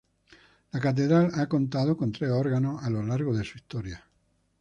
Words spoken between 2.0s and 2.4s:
tres